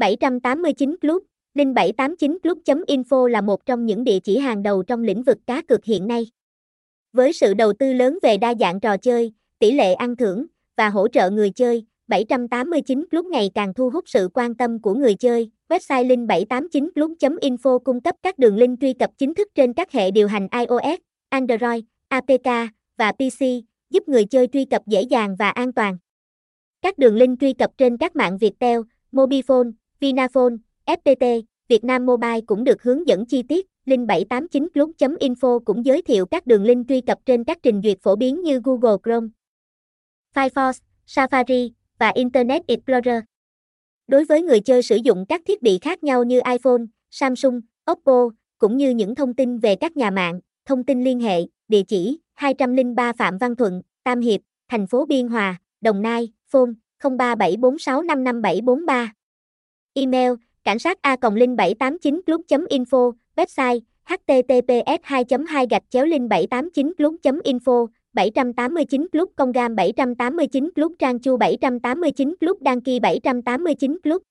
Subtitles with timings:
[0.00, 1.22] 789 Club,
[1.54, 5.62] Link 789 Club.info là một trong những địa chỉ hàng đầu trong lĩnh vực cá
[5.62, 6.26] cược hiện nay.
[7.12, 10.88] Với sự đầu tư lớn về đa dạng trò chơi, tỷ lệ ăn thưởng và
[10.88, 15.14] hỗ trợ người chơi, 789 Club ngày càng thu hút sự quan tâm của người
[15.14, 15.50] chơi.
[15.68, 19.92] Website Link 789 Club.info cung cấp các đường link truy cập chính thức trên các
[19.92, 23.44] hệ điều hành iOS, Android, APK và PC,
[23.90, 25.98] giúp người chơi truy cập dễ dàng và an toàn.
[26.82, 28.80] Các đường link truy cập trên các mạng Viettel,
[29.12, 30.54] Mobifone, Vinaphone,
[30.86, 33.66] FPT, Vietnam Mobile cũng được hướng dẫn chi tiết.
[33.84, 37.98] Link 789 Club.info cũng giới thiệu các đường link truy cập trên các trình duyệt
[38.02, 39.28] phổ biến như Google Chrome,
[40.34, 40.72] Firefox,
[41.06, 43.22] Safari và Internet Explorer.
[44.06, 48.30] Đối với người chơi sử dụng các thiết bị khác nhau như iPhone, Samsung, Oppo,
[48.58, 52.18] cũng như những thông tin về các nhà mạng, thông tin liên hệ, địa chỉ
[52.34, 56.70] 203 Phạm Văn Thuận, Tam Hiệp, thành phố Biên Hòa, Đồng Nai, phone
[57.02, 59.12] 0374655743.
[59.94, 60.32] Email,
[60.64, 66.92] cảnh sát a linh 789 club info, website, https 2 2 gạch chéo linh 789
[66.98, 67.14] club
[67.44, 74.22] info 789 club công gam 789 club trang chu 789 club đăng ký 789 club